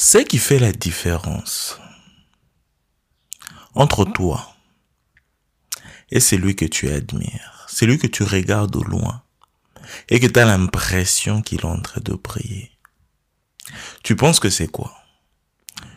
Ce 0.00 0.18
qui 0.18 0.38
fait 0.38 0.60
la 0.60 0.70
différence 0.70 1.80
entre 3.74 4.04
toi 4.04 4.54
et 6.12 6.20
celui 6.20 6.54
que 6.54 6.66
tu 6.66 6.88
admires, 6.88 7.66
celui 7.68 7.98
que 7.98 8.06
tu 8.06 8.22
regardes 8.22 8.76
au 8.76 8.84
loin 8.84 9.24
et 10.08 10.20
que 10.20 10.28
tu 10.28 10.38
as 10.38 10.44
l'impression 10.44 11.42
qu'il 11.42 11.62
est 11.62 11.64
en 11.64 11.80
train 11.80 12.00
de 12.00 12.12
briller. 12.12 12.70
Tu 14.04 14.14
penses 14.14 14.38
que 14.38 14.50
c'est 14.50 14.68
quoi? 14.68 14.96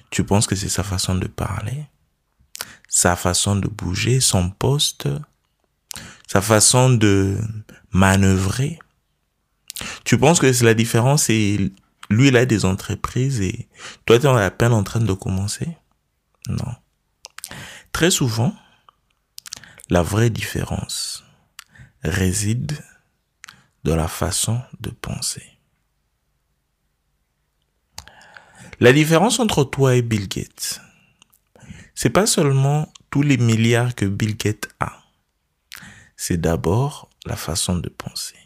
Tu 0.09 0.23
penses 0.23 0.47
que 0.47 0.55
c'est 0.55 0.67
sa 0.67 0.83
façon 0.83 1.13
de 1.13 1.27
parler, 1.27 1.85
sa 2.89 3.15
façon 3.15 3.55
de 3.55 3.67
bouger, 3.67 4.19
son 4.19 4.49
poste, 4.49 5.09
sa 6.27 6.41
façon 6.41 6.89
de 6.89 7.37
manœuvrer? 7.91 8.79
Tu 10.05 10.17
penses 10.17 10.39
que 10.39 10.51
c'est 10.51 10.65
la 10.65 10.73
différence 10.73 11.29
et 11.29 11.71
lui, 12.11 12.27
il 12.27 12.37
a 12.37 12.45
des 12.45 12.65
entreprises 12.65 13.41
et 13.41 13.67
toi, 14.05 14.19
tu 14.19 14.25
es 14.25 14.29
à 14.29 14.51
peine 14.51 14.73
en 14.73 14.83
train 14.83 14.99
de 14.99 15.13
commencer? 15.13 15.77
Non. 16.47 16.75
Très 17.91 18.11
souvent, 18.11 18.53
la 19.89 20.01
vraie 20.01 20.29
différence 20.29 21.23
réside 22.03 22.77
dans 23.83 23.95
la 23.95 24.07
façon 24.07 24.61
de 24.79 24.89
penser. 24.89 25.43
La 28.79 28.93
différence 28.93 29.39
entre 29.39 29.63
toi 29.63 29.95
et 29.95 30.01
Bill 30.01 30.27
Gates, 30.27 30.81
c'est 31.93 32.09
pas 32.09 32.25
seulement 32.25 32.91
tous 33.09 33.21
les 33.21 33.37
milliards 33.37 33.93
que 33.93 34.05
Bill 34.05 34.37
Gates 34.37 34.69
a. 34.79 35.03
C'est 36.15 36.39
d'abord 36.39 37.09
la 37.25 37.35
façon 37.35 37.77
de 37.77 37.89
penser. 37.89 38.40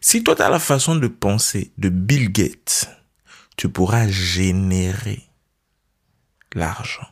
Si 0.00 0.24
toi 0.24 0.34
tu 0.34 0.42
as 0.42 0.48
la 0.48 0.58
façon 0.58 0.96
de 0.96 1.08
penser 1.08 1.72
de 1.78 1.88
Bill 1.88 2.32
Gates, 2.32 2.88
tu 3.56 3.68
pourras 3.68 4.08
générer 4.08 5.22
l'argent. 6.54 7.06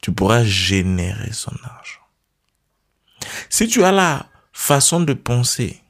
Tu 0.00 0.12
pourras 0.12 0.44
générer 0.44 1.32
son 1.32 1.54
argent. 1.62 2.00
Si 3.48 3.68
tu 3.68 3.84
as 3.84 3.92
la 3.92 4.28
façon 4.52 5.00
de 5.00 5.14
penser 5.14 5.80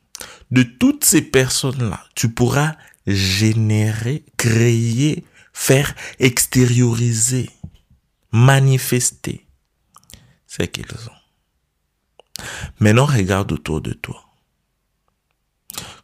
de 0.51 0.63
toutes 0.63 1.05
ces 1.05 1.23
personnes-là, 1.23 2.05
tu 2.15 2.31
pourras 2.31 2.77
générer, 3.07 4.25
créer, 4.37 5.25
faire 5.53 5.95
extérioriser, 6.19 7.51
manifester 8.33 9.47
ce 10.47 10.63
qu'ils 10.65 10.93
ont. 11.09 12.45
Maintenant, 12.79 13.07
regarde 13.07 13.53
autour 13.53 13.81
de 13.81 13.93
toi. 13.93 14.30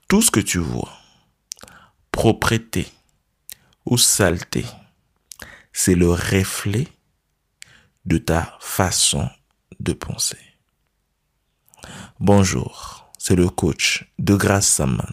Tout 0.09 0.23
ce 0.23 0.31
que 0.31 0.39
tu 0.39 0.59
vois, 0.59 0.93
propreté 2.13 2.87
ou 3.85 3.99
saleté, 3.99 4.65
c'est 5.73 5.97
le 5.97 6.09
reflet 6.13 6.87
de 8.05 8.19
ta 8.19 8.57
façon 8.61 9.29
de 9.81 9.93
penser. 9.93 10.39
Bonjour, 12.21 13.11
c'est 13.19 13.35
le 13.35 13.49
coach 13.49 14.09
de 14.21 14.37
Grâce 14.37 14.69
Saman. 14.69 15.13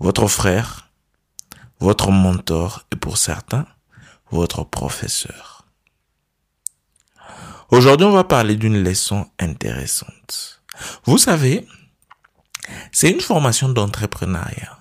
Votre 0.00 0.26
frère, 0.26 0.90
votre 1.78 2.10
mentor 2.10 2.84
et 2.90 2.96
pour 2.96 3.16
certains, 3.16 3.68
votre 4.32 4.64
professeur. 4.64 5.68
Aujourd'hui, 7.70 8.08
on 8.08 8.10
va 8.10 8.24
parler 8.24 8.56
d'une 8.56 8.82
leçon 8.82 9.30
intéressante. 9.38 10.64
Vous 11.04 11.18
savez, 11.18 11.68
c'est 12.92 13.10
une 13.10 13.20
formation 13.20 13.68
d'entrepreneuriat. 13.68 14.78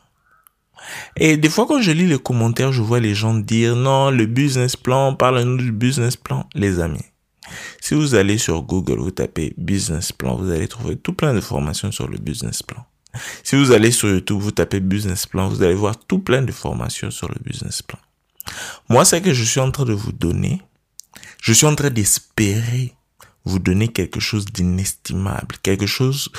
Et 1.15 1.37
des 1.37 1.49
fois, 1.49 1.65
quand 1.67 1.81
je 1.81 1.91
lis 1.91 2.07
les 2.07 2.19
commentaires, 2.19 2.71
je 2.71 2.81
vois 2.81 2.99
les 2.99 3.15
gens 3.15 3.33
dire 3.33 3.75
non, 3.75 4.11
le 4.11 4.25
business 4.25 4.75
plan, 4.75 5.15
parle-nous 5.15 5.57
du 5.57 5.71
business 5.71 6.17
plan. 6.17 6.47
Les 6.53 6.79
amis, 6.79 7.05
si 7.79 7.93
vous 7.93 8.15
allez 8.15 8.37
sur 8.37 8.61
Google, 8.61 8.99
vous 8.99 9.11
tapez 9.11 9.53
business 9.57 10.11
plan, 10.11 10.35
vous 10.35 10.49
allez 10.49 10.67
trouver 10.67 10.95
tout 10.97 11.13
plein 11.13 11.33
de 11.33 11.41
formations 11.41 11.91
sur 11.91 12.07
le 12.07 12.17
business 12.17 12.61
plan. 12.61 12.85
Si 13.43 13.55
vous 13.55 13.71
allez 13.71 13.91
sur 13.91 14.09
YouTube, 14.09 14.39
vous 14.39 14.51
tapez 14.51 14.79
business 14.79 15.25
plan, 15.25 15.49
vous 15.49 15.61
allez 15.61 15.73
voir 15.73 15.97
tout 15.97 16.19
plein 16.19 16.41
de 16.41 16.51
formations 16.51 17.11
sur 17.11 17.27
le 17.27 17.35
business 17.43 17.81
plan. 17.81 17.99
Moi, 18.89 19.05
c'est 19.05 19.21
que 19.21 19.33
je 19.33 19.43
suis 19.43 19.59
en 19.59 19.71
train 19.71 19.85
de 19.85 19.93
vous 19.93 20.13
donner, 20.13 20.61
je 21.41 21.53
suis 21.53 21.65
en 21.65 21.75
train 21.75 21.89
d'espérer 21.89 22.95
vous 23.43 23.59
donner 23.59 23.87
quelque 23.87 24.19
chose 24.19 24.45
d'inestimable, 24.45 25.55
quelque 25.63 25.87
chose 25.87 26.29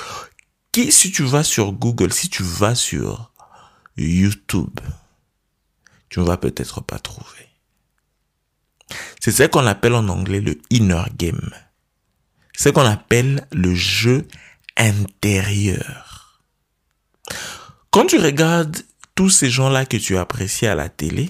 qui, 0.73 0.91
si 0.91 1.11
tu 1.11 1.23
vas 1.23 1.43
sur 1.43 1.71
Google, 1.71 2.11
si 2.11 2.27
tu 2.27 2.43
vas 2.43 2.75
sur 2.75 3.31
YouTube, 3.95 4.79
tu 6.09 6.19
ne 6.19 6.25
vas 6.25 6.35
peut-être 6.35 6.81
pas 6.81 6.99
trouver. 6.99 7.47
C'est 9.21 9.31
ce 9.31 9.43
qu'on 9.43 9.65
appelle 9.65 9.93
en 9.93 10.09
anglais 10.09 10.41
le 10.41 10.59
inner 10.69 11.03
game. 11.15 11.51
C'est 12.57 12.69
ce 12.69 12.73
qu'on 12.73 12.85
appelle 12.85 13.47
le 13.51 13.73
jeu 13.73 14.27
intérieur. 14.75 16.41
Quand 17.91 18.07
tu 18.07 18.19
regardes 18.19 18.77
tous 19.15 19.29
ces 19.29 19.49
gens-là 19.49 19.85
que 19.85 19.97
tu 19.97 20.17
apprécies 20.17 20.65
à 20.65 20.75
la 20.75 20.89
télé, 20.89 21.29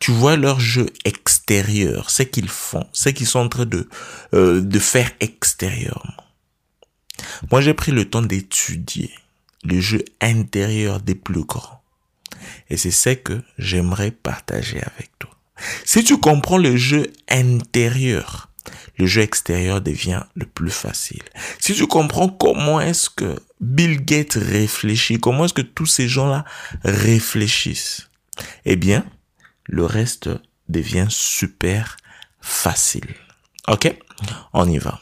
tu 0.00 0.10
vois 0.10 0.36
leur 0.36 0.58
jeu 0.58 0.86
extérieur, 1.04 2.10
ce 2.10 2.24
qu'ils 2.24 2.48
font, 2.48 2.86
ce 2.92 3.08
qu'ils 3.10 3.26
sont 3.26 3.40
en 3.40 3.48
train 3.48 3.66
de, 3.66 3.88
euh, 4.34 4.60
de 4.60 4.78
faire 4.78 5.10
extérieurement. 5.20 6.27
Moi, 7.50 7.60
j'ai 7.60 7.74
pris 7.74 7.92
le 7.92 8.08
temps 8.08 8.22
d'étudier 8.22 9.10
le 9.64 9.80
jeu 9.80 10.04
intérieur 10.20 11.00
des 11.00 11.14
plus 11.14 11.44
grands. 11.44 11.82
Et 12.70 12.76
c'est 12.76 12.90
ce 12.90 13.10
que 13.10 13.42
j'aimerais 13.58 14.10
partager 14.10 14.80
avec 14.80 15.10
toi. 15.18 15.30
Si 15.84 16.04
tu 16.04 16.18
comprends 16.18 16.58
le 16.58 16.76
jeu 16.76 17.12
intérieur, 17.28 18.48
le 18.98 19.06
jeu 19.06 19.22
extérieur 19.22 19.80
devient 19.80 20.22
le 20.34 20.46
plus 20.46 20.70
facile. 20.70 21.22
Si 21.58 21.74
tu 21.74 21.86
comprends 21.86 22.28
comment 22.28 22.80
est-ce 22.80 23.10
que 23.10 23.36
Bill 23.60 24.04
Gates 24.04 24.38
réfléchit, 24.40 25.18
comment 25.18 25.44
est-ce 25.44 25.54
que 25.54 25.62
tous 25.62 25.86
ces 25.86 26.08
gens-là 26.08 26.44
réfléchissent, 26.84 28.08
eh 28.64 28.76
bien, 28.76 29.04
le 29.64 29.84
reste 29.84 30.30
devient 30.68 31.06
super 31.08 31.96
facile. 32.40 33.14
Ok? 33.66 33.94
On 34.52 34.68
y 34.68 34.78
va. 34.78 35.00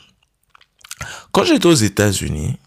Quand 1.33 1.45
j'étais 1.45 1.67
aux 1.67 1.75
États-Unis, 1.75 2.59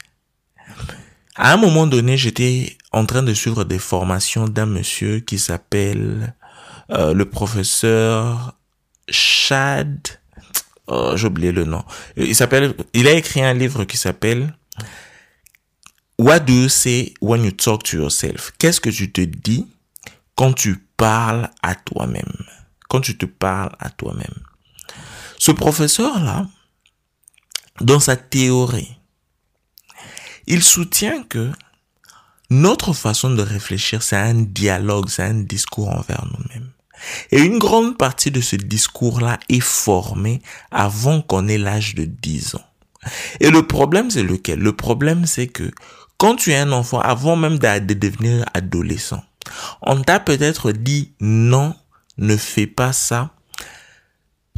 à 1.36 1.54
un 1.54 1.58
moment 1.58 1.88
donné, 1.88 2.18
j'étais 2.18 2.78
en 2.92 3.06
train 3.06 3.24
de 3.24 3.34
suivre 3.34 3.64
des 3.64 3.80
formations 3.80 4.48
d'un 4.48 4.66
monsieur 4.66 5.20
qui 5.20 5.40
s'appelle 5.40 6.36
euh, 6.92 7.14
le 7.14 7.26
professeur 7.26 8.56
Chad. 9.10 10.00
Oh, 10.88 11.14
j'ai 11.16 11.28
oublié 11.28 11.52
le 11.52 11.64
nom. 11.64 11.84
Il 12.18 12.36
s'appelle, 12.36 12.74
il 12.94 13.08
a 13.08 13.14
écrit 13.14 13.42
un 13.42 13.54
livre 13.54 13.86
qui 13.86 13.96
s'appelle 13.96 14.54
What 16.18 16.42
do 16.42 16.54
you 16.54 16.68
say 16.68 17.14
when 17.22 17.46
you 17.46 17.52
talk 17.52 17.84
to 17.84 17.98
yourself? 17.98 18.52
Qu'est-ce 18.58 18.82
que 18.82 18.90
tu 18.90 19.12
te 19.12 19.22
dis 19.22 19.66
quand 20.36 20.52
tu 20.52 20.76
parles 20.98 21.50
à 21.62 21.76
toi-même? 21.76 22.34
Quand 22.90 23.00
tu 23.00 23.18
te 23.18 23.26
parles 23.26 23.72
à 23.80 23.90
toi-même. 23.90 24.44
Ce 25.38 25.52
professeur-là, 25.52 26.48
dans 27.82 28.00
sa 28.00 28.16
théorie, 28.16 28.98
il 30.48 30.64
soutient 30.64 31.24
que 31.24 31.52
notre 32.50 32.94
façon 32.94 33.30
de 33.30 33.42
réfléchir, 33.42 34.02
c'est 34.02 34.16
un 34.16 34.34
dialogue, 34.34 35.10
c'est 35.10 35.24
un 35.24 35.36
discours 35.36 35.90
envers 35.90 36.26
nous-mêmes. 36.26 36.72
Et 37.32 37.40
une 37.40 37.60
grande 37.60 37.98
partie 37.98 38.32
de 38.32 38.42
ce 38.42 38.56
discours-là 38.56 39.40
est 39.48 39.60
formé 39.62 40.42
avant 40.72 41.22
qu'on 41.22 41.48
ait 41.48 41.58
l'âge 41.58 41.96
de 41.96 42.06
10 42.06 42.56
ans. 42.56 42.66
Et 43.40 43.52
le 43.52 43.66
problème, 43.66 44.12
c'est 44.12 44.24
lequel? 44.24 44.60
Le 44.60 44.76
problème, 44.76 45.26
c'est 45.26 45.48
que 45.48 45.72
quand 46.18 46.36
tu 46.36 46.52
es 46.52 46.58
un 46.58 46.72
enfant, 46.74 47.00
avant 47.00 47.36
même 47.36 47.58
de 47.60 47.94
devenir 47.94 48.46
adolescent, 48.54 49.24
on 49.82 50.02
t'a 50.02 50.20
peut-être 50.20 50.72
dit 50.74 51.14
non, 51.22 51.76
ne 52.18 52.36
fais 52.36 52.68
pas 52.68 52.92
ça 52.92 53.32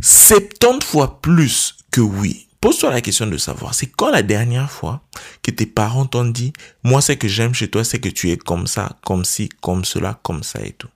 70 0.01 0.83
fois 0.83 1.21
plus 1.21 1.75
que 1.91 2.01
oui. 2.01 2.47
Pose-toi 2.61 2.91
la 2.91 3.01
question 3.01 3.25
de 3.25 3.37
savoir, 3.37 3.73
c'est 3.73 3.87
quand 3.87 4.11
la 4.11 4.21
dernière 4.21 4.69
fois 4.69 5.01
que 5.41 5.49
tes 5.49 5.65
parents 5.65 6.05
t'ont 6.05 6.25
dit, 6.25 6.53
moi, 6.83 7.01
ce 7.01 7.13
que 7.13 7.27
j'aime 7.27 7.55
chez 7.55 7.69
toi, 7.69 7.83
c'est 7.83 7.99
que 7.99 8.07
tu 8.07 8.29
es 8.29 8.37
comme 8.37 8.67
ça, 8.67 8.99
comme 9.03 9.25
ci, 9.25 9.49
comme 9.61 9.83
cela, 9.83 10.19
comme 10.21 10.43
ça 10.43 10.61
et 10.63 10.73
tout. 10.73 10.89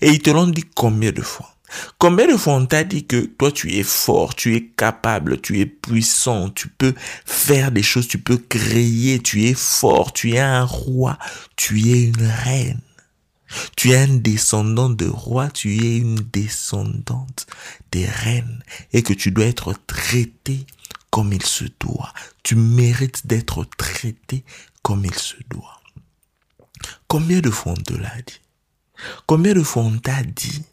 Et 0.00 0.10
ils 0.10 0.20
te 0.20 0.30
l'ont 0.30 0.48
dit 0.48 0.64
combien 0.74 1.12
de 1.12 1.22
fois? 1.22 1.54
Combien 1.98 2.26
de 2.26 2.36
fois 2.36 2.54
on 2.54 2.66
t'a 2.66 2.84
dit 2.84 3.06
que 3.06 3.24
toi 3.24 3.52
tu 3.52 3.72
es 3.74 3.82
fort, 3.82 4.34
tu 4.34 4.56
es 4.56 4.66
capable, 4.66 5.40
tu 5.40 5.60
es 5.60 5.66
puissant, 5.66 6.50
tu 6.50 6.68
peux 6.68 6.94
faire 7.24 7.70
des 7.70 7.82
choses, 7.82 8.08
tu 8.08 8.18
peux 8.18 8.38
créer, 8.38 9.20
tu 9.20 9.44
es 9.44 9.54
fort, 9.54 10.12
tu 10.12 10.32
es 10.32 10.38
un 10.38 10.64
roi, 10.64 11.18
tu 11.56 11.88
es 11.88 12.02
une 12.02 12.26
reine. 12.44 12.80
Tu 13.76 13.92
es 13.92 13.96
un 13.96 14.16
descendant 14.16 14.90
de 14.90 15.06
roi, 15.06 15.50
tu 15.50 15.76
es 15.78 15.98
une 15.98 16.16
descendante 16.32 17.46
des 17.92 18.04
reines 18.06 18.62
et 18.92 19.02
que 19.02 19.12
tu 19.12 19.30
dois 19.30 19.46
être 19.46 19.72
traité 19.86 20.66
il 21.24 21.44
se 21.44 21.64
doit. 21.80 22.12
Tu 22.42 22.54
mérites 22.54 23.26
d'être 23.26 23.64
traité 23.76 24.44
comme 24.82 25.04
il 25.04 25.14
se 25.14 25.36
doit. 25.48 25.80
Combien 27.08 27.40
de 27.40 27.50
fois 27.50 27.72
on 27.72 27.82
te 27.82 27.94
l'a 27.94 28.22
dit? 28.22 28.40
Combien 29.26 29.54
de 29.54 29.62
fois 29.62 29.82
on 29.82 29.98
t'a 29.98 30.22
dit 30.22 30.64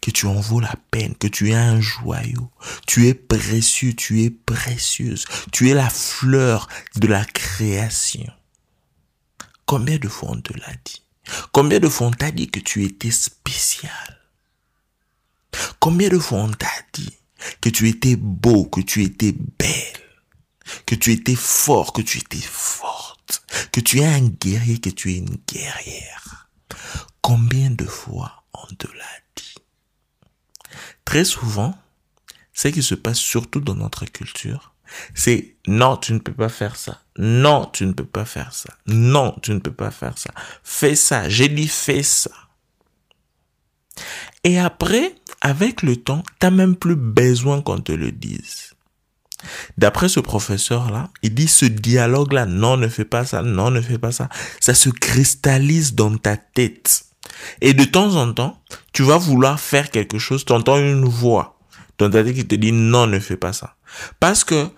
que 0.00 0.10
tu 0.10 0.26
en 0.26 0.40
vaux 0.40 0.60
la 0.60 0.74
peine, 0.90 1.14
que 1.16 1.26
tu 1.26 1.50
es 1.50 1.54
un 1.54 1.80
joyau? 1.80 2.50
Tu 2.86 3.08
es 3.08 3.14
précieux, 3.14 3.94
tu 3.94 4.22
es 4.22 4.30
précieuse. 4.30 5.24
Tu 5.52 5.70
es 5.70 5.74
la 5.74 5.90
fleur 5.90 6.68
de 6.96 7.06
la 7.06 7.24
création. 7.24 8.32
Combien 9.66 9.98
de 9.98 10.08
fois 10.08 10.30
on 10.32 10.40
te 10.40 10.52
l'a 10.58 10.74
dit? 10.84 11.02
Combien 11.52 11.80
de 11.80 11.88
fois 11.88 12.08
on 12.08 12.10
t'a 12.10 12.30
dit 12.30 12.48
que 12.48 12.60
tu 12.60 12.84
étais 12.84 13.10
spécial? 13.10 14.20
Combien 15.80 16.08
de 16.08 16.18
fois 16.18 16.38
on 16.38 16.50
t'a 16.50 16.66
dit 16.92 17.16
que 17.60 17.68
tu 17.68 17.88
étais 17.88 18.16
beau, 18.16 18.64
que 18.64 18.80
tu 18.80 19.02
étais 19.02 19.32
belle, 19.32 20.00
que 20.86 20.94
tu 20.94 21.12
étais 21.12 21.36
fort, 21.36 21.92
que 21.92 22.02
tu 22.02 22.18
étais 22.18 22.36
forte, 22.38 23.44
que 23.72 23.80
tu 23.80 24.00
es 24.00 24.06
un 24.06 24.28
guerrier, 24.28 24.78
que 24.78 24.90
tu 24.90 25.12
es 25.12 25.18
une 25.18 25.38
guerrière 25.46 26.24
Combien 27.24 27.70
de 27.70 27.86
fois 27.86 28.44
on 28.52 28.66
te 28.74 28.86
l'a 28.86 29.16
dit? 29.34 29.54
Très 31.06 31.24
souvent, 31.24 31.74
ce 32.52 32.68
qui 32.68 32.82
se 32.82 32.94
passe 32.94 33.18
surtout 33.18 33.60
dans 33.60 33.74
notre 33.74 34.04
culture, 34.04 34.74
c'est 35.14 35.56
non, 35.66 35.96
tu 35.96 36.12
ne 36.12 36.18
peux 36.18 36.34
pas 36.34 36.50
faire 36.50 36.76
ça. 36.76 37.00
Non, 37.16 37.64
tu 37.72 37.86
ne 37.86 37.92
peux 37.92 38.04
pas 38.04 38.26
faire 38.26 38.52
ça. 38.52 38.74
Non, 38.86 39.34
tu 39.42 39.52
ne 39.52 39.58
peux 39.58 39.72
pas 39.72 39.90
faire 39.90 40.18
ça. 40.18 40.30
Fais 40.62 40.94
ça. 40.94 41.28
J'ai 41.30 41.48
dit 41.48 41.66
fais 41.66 42.02
ça. 42.02 42.30
Et 44.44 44.58
après, 44.58 45.14
avec 45.40 45.82
le 45.82 45.96
temps, 45.96 46.22
tu 46.40 46.46
n'as 46.46 46.50
même 46.50 46.76
plus 46.76 46.96
besoin 46.96 47.60
qu'on 47.60 47.80
te 47.80 47.92
le 47.92 48.12
dise. 48.12 48.74
D'après 49.76 50.08
ce 50.08 50.20
professeur-là, 50.20 51.10
il 51.22 51.34
dit 51.34 51.48
ce 51.48 51.66
dialogue-là, 51.66 52.46
non, 52.46 52.76
ne 52.76 52.88
fais 52.88 53.04
pas 53.04 53.24
ça, 53.24 53.42
non, 53.42 53.70
ne 53.70 53.80
fais 53.80 53.98
pas 53.98 54.12
ça. 54.12 54.28
Ça 54.60 54.74
se 54.74 54.88
cristallise 54.88 55.94
dans 55.94 56.16
ta 56.16 56.36
tête. 56.36 57.04
Et 57.60 57.74
de 57.74 57.84
temps 57.84 58.16
en 58.16 58.32
temps, 58.32 58.62
tu 58.92 59.02
vas 59.02 59.18
vouloir 59.18 59.60
faire 59.60 59.90
quelque 59.90 60.18
chose, 60.18 60.44
tu 60.44 60.52
entends 60.52 60.78
une 60.78 61.04
voix 61.04 61.58
dans 61.98 62.10
ta 62.10 62.22
tête 62.22 62.34
qui 62.34 62.46
te 62.46 62.54
dit 62.54 62.72
non, 62.72 63.06
ne 63.06 63.18
fais 63.18 63.36
pas 63.36 63.52
ça. 63.52 63.76
Parce 64.20 64.44
que 64.44 64.68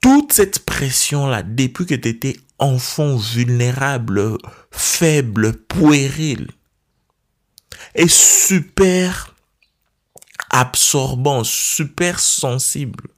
toute 0.00 0.32
cette 0.32 0.60
pression-là, 0.64 1.42
depuis 1.42 1.86
que 1.86 1.94
tu 1.94 2.08
étais 2.08 2.36
enfant 2.58 3.16
vulnérable, 3.16 4.38
faible, 4.70 5.52
puéril, 5.52 6.48
est 7.94 8.08
super 8.08 9.35
absorbant, 10.56 11.44
super 11.44 12.18
sensible. 12.18 13.08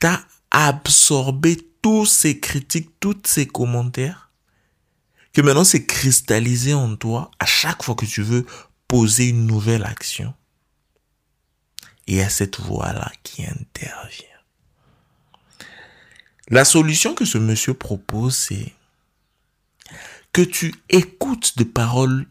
Tu 0.00 0.06
as 0.06 0.20
absorbé 0.50 1.56
tous 1.80 2.06
ces 2.06 2.40
critiques, 2.40 2.90
tous 2.98 3.22
ces 3.24 3.46
commentaires, 3.46 4.32
que 5.32 5.42
maintenant 5.42 5.64
c'est 5.64 5.86
cristallisé 5.86 6.74
en 6.74 6.96
toi 6.96 7.30
à 7.38 7.46
chaque 7.46 7.84
fois 7.84 7.94
que 7.94 8.06
tu 8.06 8.22
veux 8.22 8.46
poser 8.88 9.28
une 9.28 9.46
nouvelle 9.46 9.84
action. 9.84 10.34
Et 12.08 12.20
à 12.20 12.28
cette 12.28 12.60
voix-là 12.60 13.10
qui 13.22 13.46
intervient. 13.46 14.26
La 16.48 16.64
solution 16.64 17.14
que 17.14 17.24
ce 17.24 17.38
monsieur 17.38 17.74
propose, 17.74 18.36
c'est 18.36 18.74
que 20.32 20.42
tu 20.42 20.74
écoutes 20.90 21.56
des 21.56 21.64
paroles 21.64 22.26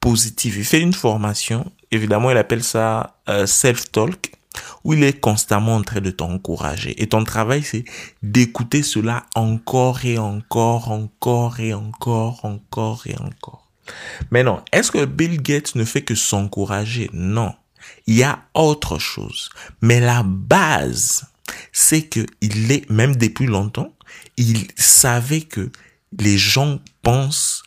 positives. 0.00 0.56
Il 0.56 0.64
fait 0.64 0.80
une 0.80 0.94
formation, 0.94 1.70
évidemment, 1.92 2.30
il 2.30 2.36
appelle 2.36 2.64
ça 2.64 3.18
euh, 3.28 3.46
self-talk, 3.46 4.32
où 4.84 4.94
il 4.94 5.04
est 5.04 5.20
constamment 5.20 5.76
en 5.76 5.82
train 5.82 6.00
de 6.00 6.10
t'encourager. 6.10 7.00
Et 7.00 7.08
ton 7.08 7.24
travail, 7.24 7.62
c'est 7.62 7.84
d'écouter 8.22 8.82
cela 8.82 9.26
encore 9.34 10.04
et 10.04 10.18
encore, 10.18 10.90
encore 10.90 11.60
et 11.60 11.72
encore, 11.72 12.44
encore 12.44 13.02
et 13.06 13.16
encore. 13.18 13.68
Mais 14.30 14.42
non, 14.42 14.62
est-ce 14.72 14.90
que 14.90 15.04
Bill 15.04 15.40
Gates 15.40 15.74
ne 15.74 15.84
fait 15.84 16.02
que 16.02 16.14
s'encourager? 16.14 17.08
Non. 17.12 17.54
Il 18.06 18.14
y 18.14 18.22
a 18.22 18.40
autre 18.54 18.98
chose. 18.98 19.50
Mais 19.80 20.00
la 20.00 20.22
base, 20.22 21.26
c'est 21.72 22.02
que 22.02 22.26
il 22.40 22.70
est, 22.70 22.88
même 22.90 23.16
depuis 23.16 23.46
longtemps, 23.46 23.92
il 24.36 24.68
savait 24.76 25.42
que 25.42 25.70
les 26.18 26.38
gens 26.38 26.78
pensent 27.02 27.62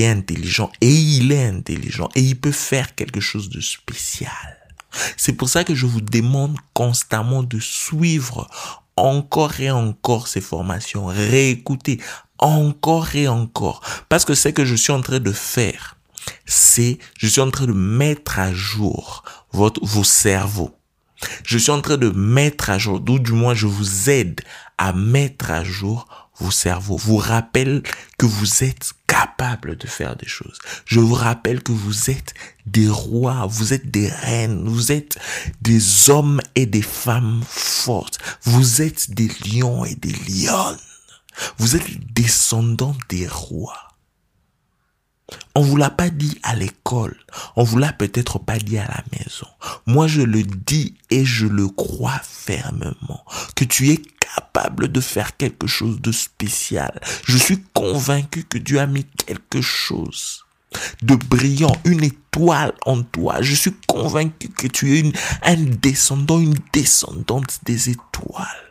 est 0.00 0.08
intelligent 0.08 0.70
et 0.80 0.92
il 0.92 1.32
est 1.32 1.46
intelligent 1.46 2.08
et 2.14 2.22
il 2.22 2.38
peut 2.38 2.52
faire 2.52 2.94
quelque 2.94 3.20
chose 3.20 3.48
de 3.48 3.60
spécial. 3.60 4.58
C'est 5.16 5.32
pour 5.32 5.48
ça 5.48 5.64
que 5.64 5.74
je 5.74 5.86
vous 5.86 6.00
demande 6.00 6.56
constamment 6.72 7.42
de 7.42 7.58
suivre 7.58 8.48
encore 8.96 9.60
et 9.60 9.70
encore 9.70 10.28
ces 10.28 10.40
formations, 10.40 11.06
réécouter 11.06 12.00
encore 12.38 13.14
et 13.14 13.28
encore. 13.28 13.80
Parce 14.08 14.24
que 14.24 14.34
ce 14.34 14.48
que 14.48 14.64
je 14.64 14.74
suis 14.74 14.92
en 14.92 15.00
train 15.00 15.18
de 15.18 15.32
faire, 15.32 15.96
c'est, 16.46 16.98
je 17.18 17.26
suis 17.26 17.40
en 17.40 17.50
train 17.50 17.66
de 17.66 17.72
mettre 17.72 18.38
à 18.38 18.52
jour 18.52 19.24
votre, 19.52 19.84
vos 19.84 20.04
cerveaux. 20.04 20.76
Je 21.44 21.58
suis 21.58 21.70
en 21.70 21.80
train 21.80 21.96
de 21.96 22.10
mettre 22.10 22.70
à 22.70 22.78
jour, 22.78 23.00
d'où 23.00 23.18
du 23.18 23.32
moins 23.32 23.54
je 23.54 23.66
vous 23.66 24.10
aide 24.10 24.40
à 24.78 24.92
mettre 24.92 25.50
à 25.50 25.64
jour 25.64 26.06
vos 26.38 26.50
cerveaux. 26.50 26.96
Vous 26.96 27.16
rappelle 27.16 27.82
que 28.18 28.26
vous 28.26 28.64
êtes 28.64 28.92
capable 29.06 29.76
de 29.76 29.86
faire 29.86 30.16
des 30.16 30.26
choses. 30.26 30.58
Je 30.84 31.00
vous 31.00 31.14
rappelle 31.14 31.62
que 31.62 31.72
vous 31.72 32.10
êtes 32.10 32.34
des 32.66 32.88
rois, 32.88 33.46
vous 33.48 33.72
êtes 33.72 33.90
des 33.90 34.08
reines, 34.08 34.68
vous 34.68 34.92
êtes 34.92 35.18
des 35.60 36.10
hommes 36.10 36.40
et 36.54 36.66
des 36.66 36.82
femmes 36.82 37.42
fortes. 37.46 38.18
Vous 38.42 38.82
êtes 38.82 39.10
des 39.12 39.28
lions 39.46 39.84
et 39.84 39.94
des 39.94 40.12
lionnes. 40.28 40.78
Vous 41.58 41.76
êtes 41.76 42.12
descendants 42.12 42.96
des 43.08 43.26
rois. 43.26 43.93
On 45.54 45.62
vous 45.62 45.76
l'a 45.76 45.90
pas 45.90 46.10
dit 46.10 46.38
à 46.42 46.54
l'école. 46.54 47.16
On 47.56 47.64
vous 47.64 47.78
l'a 47.78 47.92
peut-être 47.92 48.38
pas 48.38 48.58
dit 48.58 48.78
à 48.78 48.86
la 48.86 49.04
maison. 49.18 49.46
Moi, 49.86 50.06
je 50.06 50.22
le 50.22 50.42
dis 50.42 50.96
et 51.10 51.24
je 51.24 51.46
le 51.46 51.68
crois 51.68 52.20
fermement. 52.22 53.24
Que 53.56 53.64
tu 53.64 53.90
es 53.90 53.96
capable 53.96 54.88
de 54.90 55.00
faire 55.00 55.36
quelque 55.36 55.66
chose 55.66 56.00
de 56.00 56.12
spécial. 56.12 57.00
Je 57.24 57.38
suis 57.38 57.62
convaincu 57.72 58.44
que 58.44 58.58
Dieu 58.58 58.80
a 58.80 58.86
mis 58.86 59.04
quelque 59.04 59.62
chose 59.62 60.44
de 61.02 61.14
brillant, 61.14 61.74
une 61.84 62.02
étoile 62.02 62.74
en 62.84 63.02
toi. 63.02 63.40
Je 63.40 63.54
suis 63.54 63.74
convaincu 63.86 64.48
que 64.48 64.66
tu 64.66 64.96
es 64.96 65.00
une, 65.00 65.12
un 65.42 65.56
descendant, 65.56 66.40
une 66.40 66.58
descendante 66.72 67.60
des 67.64 67.90
étoiles. 67.90 68.63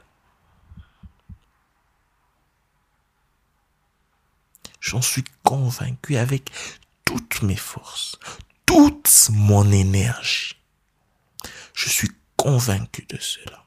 J'en 4.83 5.01
suis 5.01 5.23
convaincu 5.43 6.17
avec 6.17 6.51
toutes 7.05 7.41
mes 7.41 7.55
forces, 7.55 8.19
toute 8.65 9.29
mon 9.31 9.71
énergie. 9.71 10.57
Je 11.73 11.87
suis 11.87 12.11
convaincu 12.35 13.05
de 13.07 13.17
cela. 13.17 13.63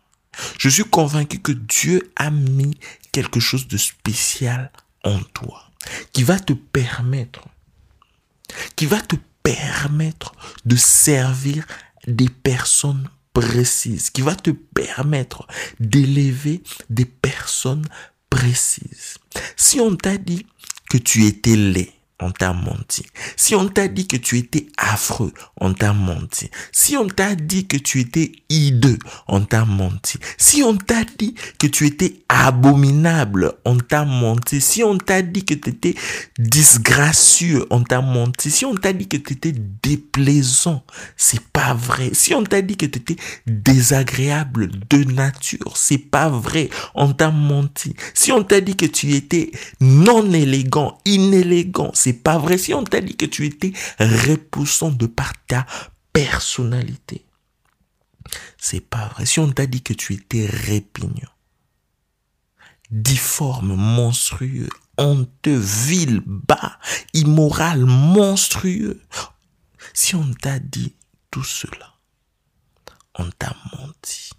Je 0.59 0.69
suis 0.69 0.85
convaincu 0.85 1.39
que 1.39 1.53
Dieu 1.53 2.13
a 2.17 2.29
mis 2.29 2.79
quelque 3.13 3.41
chose 3.41 3.67
de 3.67 3.79
spécial 3.79 4.71
en 5.05 5.19
toi, 5.21 5.71
qui 6.13 6.23
va 6.23 6.39
te 6.39 6.53
permettre, 6.53 7.49
qui 8.77 8.85
va 8.85 9.01
te 9.01 9.17
permettre 9.43 10.33
de 10.67 10.77
servir 10.77 11.67
des 12.07 12.29
personnes 12.29 13.09
précises, 13.33 14.11
qui 14.11 14.21
va 14.21 14.35
te 14.35 14.51
permettre 14.51 15.47
d'élever 15.81 16.63
des 16.91 17.07
personnes 17.07 17.89
précises. 18.29 19.17
Si 19.57 19.81
on 19.81 19.97
t'a 19.97 20.19
dit, 20.19 20.45
tu 20.99 21.25
étais 21.27 21.57
laid, 21.57 21.91
on 22.21 22.31
t'a 22.31 22.53
menti. 22.53 23.05
Si 23.37 23.55
on 23.55 23.69
t'a 23.69 23.89
dit 23.89 24.07
que 24.07 24.17
tu 24.17 24.39
étais 24.39 24.67
affreux, 24.79 25.33
on 25.61 25.75
t'a 25.75 25.93
menti. 25.93 26.51
Si 26.73 26.97
on 26.97 27.09
t'a 27.09 27.35
dit 27.35 27.67
que 27.67 27.77
tu 27.77 28.01
étais 28.01 28.33
hideux, 28.49 28.99
on 29.29 29.43
t'a 29.43 29.65
menti. 29.65 30.19
Si 30.39 30.63
on 30.63 30.77
t'a 30.77 31.05
dit 31.19 31.35
que 31.59 31.67
tu 31.67 31.87
étais 31.87 32.21
abominable, 32.29 33.53
on 33.65 33.77
t'a 33.77 34.05
menti. 34.05 34.61
Si 34.61 34.83
on 34.83 34.97
t'a 34.97 35.21
dit 35.21 35.45
que 35.45 35.55
tu 35.55 35.71
étais 35.71 35.95
disgracieux, 36.39 37.67
on 37.71 37.83
t'a 37.83 38.01
menti. 38.01 38.51
Si 38.51 38.65
on 38.65 38.75
t'a 38.75 38.95
dit 38.95 39.09
que 39.09 39.19
tu 39.19 39.35
étais 39.35 39.53
déplaisant, 39.83 40.85
c'est 41.17 41.43
pas 41.51 41.75
vrai. 41.75 42.11
Si 42.15 42.35
on 42.35 42.45
t'a 42.45 42.63
dit 42.63 42.77
que 42.77 42.87
tu 42.87 42.99
étais 42.99 43.17
désagréable 43.47 44.71
de 44.89 45.05
nature, 45.05 45.77
c'est 45.77 45.99
pas 45.99 46.31
vrai. 46.31 46.71
On 46.95 47.13
t'a 47.13 47.31
menti. 47.31 47.95
Si 48.15 48.33
on 48.33 48.43
t'a 48.43 48.63
dit 48.63 48.77
que 48.77 48.87
tu 48.87 49.13
étais 49.13 49.51
non 49.81 50.33
élégant, 50.33 50.99
inélégant, 51.05 51.91
c'est 52.07 52.13
pas 52.13 52.39
vrai. 52.39 52.57
Si 52.57 52.73
on 52.73 52.85
t'a 52.85 53.01
dit 53.01 53.17
que 53.17 53.27
tu 53.27 53.47
étais 53.47 53.73
repoussant 53.99 54.93
de 54.93 55.07
par 55.07 55.33
ta 55.49 55.67
personnalité, 56.13 57.27
c'est 58.59 58.79
pas 58.79 59.09
vrai. 59.09 59.27
Si 59.27 59.41
on 59.41 59.51
t'a 59.51 59.67
dit 59.67 59.83
que 59.83 59.93
tu 59.93 60.15
étais 60.15 60.47
répignant, 60.47 61.35
difforme, 62.93 63.75
monstrueux, 63.75 64.69
honteux, 64.97 65.59
vil, 65.59 66.23
bas, 66.25 66.79
immoral, 67.13 67.85
monstrueux, 67.87 69.03
si 69.93 70.15
on 70.15 70.33
t'a 70.33 70.61
dit 70.61 70.95
tout 71.33 71.43
cela, 71.43 71.95
on 73.17 73.29
t'a 73.33 73.57
menti. 73.77 74.31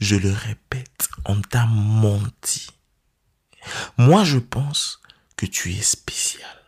Je 0.00 0.16
le 0.16 0.32
répète, 0.32 1.08
on 1.24 1.40
t'a 1.40 1.66
menti. 1.66 2.66
Moi, 3.96 4.24
je 4.24 4.38
pense 4.38 5.00
que 5.36 5.46
tu 5.46 5.72
es 5.72 5.82
spécial. 5.82 6.63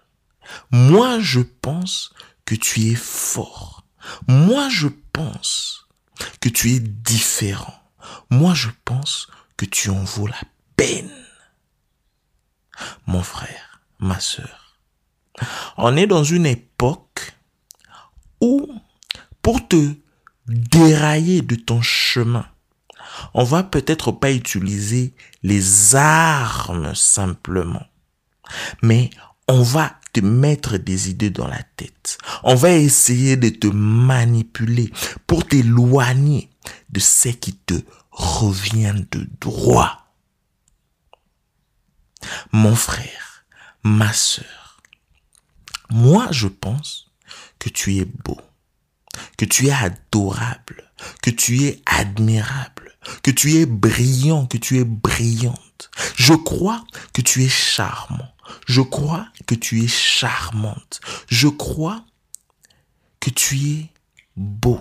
Moi, 0.70 1.20
je 1.20 1.40
pense 1.40 2.12
que 2.44 2.54
tu 2.54 2.88
es 2.88 2.94
fort. 2.94 3.84
Moi, 4.28 4.68
je 4.68 4.88
pense 5.12 5.88
que 6.40 6.48
tu 6.48 6.72
es 6.72 6.80
différent. 6.80 7.74
Moi, 8.30 8.54
je 8.54 8.68
pense 8.84 9.28
que 9.56 9.64
tu 9.64 9.90
en 9.90 10.04
vaux 10.04 10.26
la 10.26 10.40
peine. 10.76 11.10
Mon 13.06 13.22
frère, 13.22 13.80
ma 13.98 14.20
sœur, 14.20 14.78
on 15.76 15.96
est 15.96 16.06
dans 16.06 16.24
une 16.24 16.46
époque 16.46 17.34
où, 18.40 18.68
pour 19.42 19.66
te 19.66 19.94
dérailler 20.46 21.42
de 21.42 21.56
ton 21.56 21.80
chemin, 21.82 22.46
on 23.34 23.44
va 23.44 23.62
peut-être 23.62 24.12
pas 24.12 24.32
utiliser 24.32 25.14
les 25.42 25.94
armes 25.94 26.94
simplement, 26.94 27.86
mais 28.82 29.10
on 29.48 29.62
va 29.62 29.98
te 30.12 30.20
mettre 30.20 30.76
des 30.76 31.10
idées 31.10 31.30
dans 31.30 31.46
la 31.46 31.62
tête. 31.76 32.18
On 32.42 32.54
va 32.54 32.72
essayer 32.72 33.36
de 33.36 33.48
te 33.48 33.66
manipuler 33.66 34.92
pour 35.26 35.46
t'éloigner 35.46 36.50
de 36.90 37.00
ce 37.00 37.28
qui 37.28 37.54
te 37.54 37.74
revient 38.10 38.94
de 39.10 39.28
droit. 39.40 40.06
Mon 42.52 42.74
frère, 42.74 43.44
ma 43.82 44.12
sœur, 44.12 44.80
moi 45.90 46.28
je 46.30 46.48
pense 46.48 47.10
que 47.58 47.68
tu 47.68 47.96
es 47.96 48.04
beau, 48.04 48.40
que 49.36 49.44
tu 49.44 49.66
es 49.66 49.72
adorable, 49.72 50.90
que 51.22 51.30
tu 51.30 51.64
es 51.64 51.82
admirable, 51.86 52.96
que 53.22 53.30
tu 53.30 53.56
es 53.56 53.66
brillant, 53.66 54.46
que 54.46 54.58
tu 54.58 54.78
es 54.78 54.84
brillante. 54.84 55.90
Je 56.16 56.34
crois 56.34 56.84
que 57.12 57.20
tu 57.20 57.44
es 57.44 57.48
charmant. 57.48 58.32
Je 58.66 58.80
crois 58.80 59.28
que 59.46 59.54
tu 59.54 59.82
es 59.82 59.88
charmante. 59.88 61.00
Je 61.28 61.48
crois 61.48 62.04
que 63.20 63.30
tu 63.30 63.56
es 63.56 63.92
beau, 64.36 64.80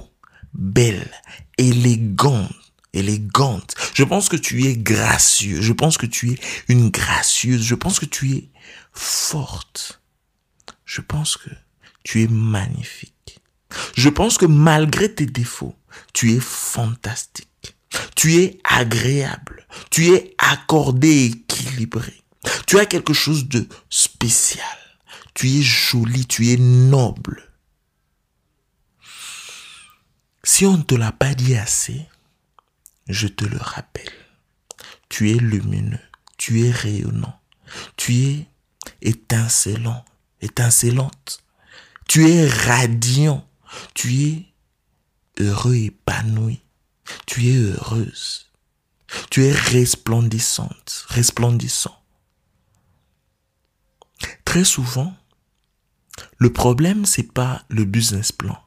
belle, 0.53 1.12
élégante, 1.57 2.53
élégante. 2.93 3.75
Je 3.93 4.03
pense 4.03 4.29
que 4.29 4.38
tu 4.38 4.65
es 4.65 4.75
gracieux. 4.75 5.62
Je 5.62 5.74
pense 5.74 5.98
que 5.98 6.05
tu 6.05 6.31
es 6.31 6.39
une 6.67 6.89
gracieuse. 6.89 7.63
Je 7.63 7.75
pense 7.75 8.00
que 8.00 8.05
tu 8.05 8.31
es 8.31 8.50
forte. 8.93 10.01
Je 10.86 11.01
pense 11.01 11.38
que 11.38 11.50
tu 12.03 12.24
es 12.24 12.27
magnifique. 12.27 13.39
Je 13.98 14.10
pense 14.10 14.38
que 14.38 14.45
malgré 14.45 15.13
tes 15.13 15.25
défauts, 15.25 15.75
tu 16.13 16.34
es 16.34 16.39
fantastique. 16.39 17.75
Tu 18.15 18.36
es 18.36 18.60
agréable. 18.63 19.67
Tu 19.89 20.13
es 20.13 20.36
accordé 20.38 21.25
équilibré. 21.25 22.25
Tu 22.68 22.80
as 22.80 22.86
quelque 22.86 23.14
chose 23.14 23.48
de 23.48 23.68
spécial. 23.90 24.66
Tu 25.34 25.50
es 25.50 25.62
joli, 25.62 26.25
tu 26.25 26.52
es 26.52 26.58
noble. 26.58 27.44
Si 30.44 30.66
on 30.66 30.78
ne 30.78 30.84
te 30.84 30.96
l'a 30.96 31.12
pas 31.12 31.34
dit 31.34 31.56
assez, 31.56 32.08
je 33.08 33.28
te 33.28 33.46
le 33.46 33.58
rappelle. 33.58 34.14
Tu 35.10 35.32
es 35.32 35.36
lumineux, 35.36 36.00
tu 36.38 36.66
es 36.66 36.72
rayonnant, 36.72 37.40
tu 37.98 38.14
es 38.16 38.48
étincelant, 39.02 40.06
étincelante. 40.42 41.44
Tu 42.08 42.30
es 42.30 42.48
radiant, 42.48 43.48
tu 43.94 44.22
es 44.22 44.46
heureux, 45.40 45.75
épanoui. 45.75 46.62
Tu 47.25 47.50
es 47.50 47.56
heureuse. 47.56 48.52
Tu 49.30 49.46
es 49.46 49.52
resplendissante, 49.52 51.06
resplendissant. 51.10 51.96
Très 54.55 54.63
souvent, 54.63 55.13
le 56.38 56.53
problème, 56.53 57.03
c'est 57.03 57.29
pas 57.29 57.63
le 57.67 57.83
business 57.83 58.31
plan. 58.31 58.57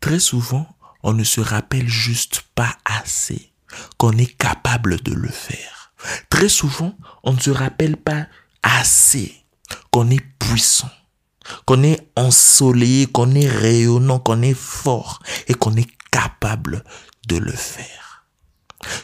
Très 0.00 0.18
souvent, 0.18 0.66
on 1.02 1.12
ne 1.12 1.22
se 1.22 1.42
rappelle 1.42 1.86
juste 1.86 2.44
pas 2.54 2.78
assez 2.86 3.52
qu'on 3.98 4.12
est 4.12 4.34
capable 4.38 5.02
de 5.02 5.12
le 5.12 5.28
faire. 5.28 5.92
Très 6.30 6.48
souvent, 6.48 6.96
on 7.24 7.34
ne 7.34 7.40
se 7.40 7.50
rappelle 7.50 7.98
pas 7.98 8.26
assez 8.62 9.44
qu'on 9.90 10.08
est 10.08 10.24
puissant, 10.38 10.90
qu'on 11.66 11.82
est 11.82 12.08
ensoleillé, 12.16 13.04
qu'on 13.04 13.34
est 13.34 13.50
rayonnant, 13.50 14.18
qu'on 14.18 14.40
est 14.40 14.54
fort 14.54 15.22
et 15.46 15.52
qu'on 15.52 15.76
est 15.76 15.90
capable 16.10 16.84
de 17.28 17.36
le 17.36 17.52
faire. 17.52 18.24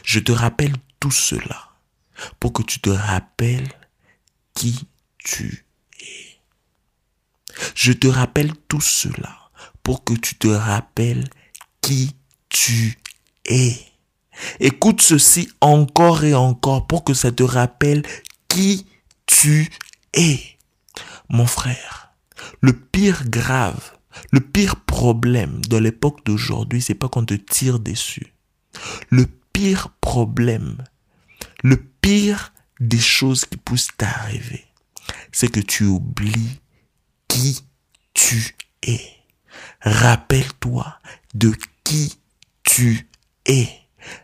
Je 0.03 0.19
te 0.19 0.31
rappelle 0.31 0.73
tout 0.99 1.11
cela 1.11 1.69
pour 2.39 2.51
que 2.51 2.63
tu 2.63 2.79
te 2.79 2.89
rappelles 2.89 3.69
qui 4.55 4.87
tu 5.19 5.45
es. 5.53 5.68
Je 7.75 7.91
te 7.91 8.07
rappelle 8.07 8.51
tout 8.67 8.81
cela 8.81 9.35
pour 9.83 10.03
que 10.03 10.13
tu 10.13 10.35
te 10.35 10.47
rappelles 10.47 11.27
qui 11.81 12.15
tu 12.49 12.97
es. 13.45 13.75
Écoute 14.59 15.01
ceci 15.01 15.49
encore 15.61 16.23
et 16.23 16.33
encore 16.33 16.87
pour 16.87 17.03
que 17.03 17.13
ça 17.13 17.31
te 17.31 17.43
rappelle 17.43 18.03
qui 18.47 18.85
tu 19.25 19.69
es. 20.13 20.39
Mon 21.29 21.45
frère, 21.45 22.13
le 22.61 22.73
pire 22.73 23.29
grave 23.29 23.99
le 24.31 24.39
pire 24.39 24.77
problème 24.77 25.61
de 25.65 25.77
l'époque 25.77 26.25
d'aujourd'hui, 26.25 26.81
c'est 26.81 26.95
pas 26.95 27.09
qu'on 27.09 27.25
te 27.25 27.33
tire 27.33 27.79
dessus. 27.79 28.33
Le 29.09 29.25
pire 29.53 29.89
problème, 30.01 30.83
le 31.63 31.77
pire 31.77 32.53
des 32.79 32.99
choses 32.99 33.45
qui 33.45 33.57
poussent 33.57 33.95
t'arriver, 33.97 34.65
c'est 35.31 35.49
que 35.49 35.59
tu 35.59 35.85
oublies 35.85 36.59
qui 37.29 37.61
tu 38.13 38.55
es. 38.83 39.01
Rappelle-toi 39.81 40.99
de 41.33 41.53
qui 41.85 42.19
tu 42.63 43.07
es. 43.45 43.69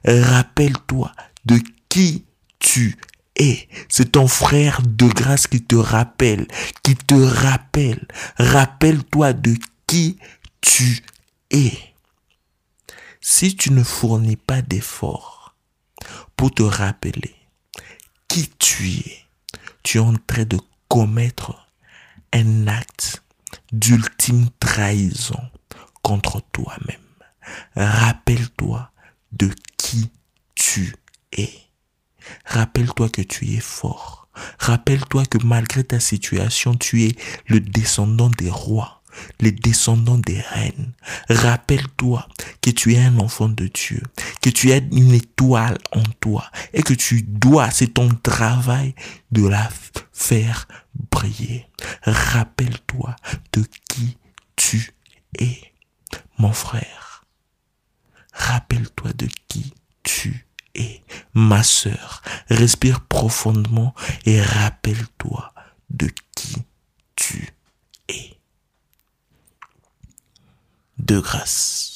Rappelle-toi 0.04 1.14
de 1.46 1.60
qui 1.88 2.26
tu 2.60 2.98
es. 3.38 3.70
C'est 3.88 4.12
ton 4.12 4.28
frère 4.28 4.82
de 4.82 5.08
grâce 5.08 5.48
qui 5.48 5.62
te 5.62 5.76
rappelle, 5.76 6.48
qui 6.84 6.96
te 6.96 7.16
rappelle. 7.16 8.06
Rappelle-toi 8.38 9.32
de 9.32 9.56
qui 9.88 10.18
tu 10.60 11.02
es. 11.52 11.72
Si 13.22 13.56
tu 13.56 13.72
ne 13.72 13.84
fournis 13.84 14.36
pas 14.36 14.62
d'efforts 14.62 15.56
pour 16.36 16.54
te 16.54 16.64
rappeler 16.64 17.36
qui 18.28 18.50
tu 18.60 18.90
es, 18.90 19.26
tu 19.84 19.98
es 19.98 20.02
en 20.02 20.16
train 20.16 20.44
de 20.44 20.60
commettre 20.90 21.65
un 22.36 22.68
acte 22.68 23.24
d'ultime 23.72 24.50
trahison 24.60 25.40
contre 26.02 26.42
toi-même. 26.52 27.00
Rappelle-toi 27.76 28.92
de 29.32 29.50
qui 29.78 30.12
tu 30.54 30.96
es. 31.32 31.54
Rappelle-toi 32.46 33.08
que 33.10 33.22
tu 33.22 33.54
es 33.54 33.62
fort. 33.62 34.28
Rappelle-toi 34.60 35.26
que 35.26 35.38
malgré 35.46 35.86
ta 35.86 36.02
situation, 36.02 36.76
tu 36.76 37.06
es 37.06 37.16
le 37.48 37.62
descendant 37.62 38.30
des 38.30 38.50
rois 38.50 38.95
les 39.40 39.52
descendants 39.52 40.18
des 40.18 40.40
reines. 40.40 40.94
Rappelle-toi 41.30 42.28
que 42.62 42.70
tu 42.70 42.94
es 42.94 43.00
un 43.00 43.20
enfant 43.20 43.50
de 43.50 43.68
Dieu, 43.68 44.02
que 44.42 44.50
tu 44.50 44.72
es 44.72 44.80
une 44.92 45.14
étoile 45.14 45.78
en 45.92 46.04
toi 46.20 46.50
et 46.74 46.84
que 46.84 46.94
tu 46.94 47.24
dois, 47.24 47.72
c'est 47.72 47.94
ton 47.94 48.10
travail 48.10 48.96
de 49.32 49.48
la 49.48 49.70
faire 50.12 50.68
briller. 51.12 51.68
Rappelle-toi 52.04 53.16
de 53.54 53.64
qui 53.90 54.18
tu 54.56 54.94
es, 55.40 55.74
mon 56.38 56.54
frère. 56.54 57.26
Rappelle-toi 58.34 59.14
de 59.14 59.28
qui 59.48 59.74
tu 60.04 60.48
es, 60.76 61.02
ma 61.34 61.64
sœur. 61.64 62.22
Respire 62.50 63.02
profondément 63.02 63.94
et 64.26 64.42
rappelle-toi 64.42 65.54
de 65.90 66.10
qui 66.36 66.58
tu 67.16 67.50
es 68.10 68.38
de 71.06 71.20
grâce. 71.20 71.95